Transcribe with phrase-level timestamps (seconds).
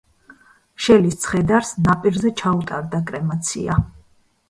[0.85, 3.83] შელის ცხედარს ნაპირზე ჩაუტარდა კრემაცია.